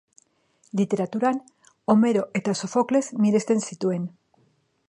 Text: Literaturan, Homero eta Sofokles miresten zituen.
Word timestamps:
Literaturan, 0.79 1.37
Homero 1.95 2.25
eta 2.41 2.57
Sofokles 2.63 3.05
miresten 3.27 3.63
zituen. 3.69 4.13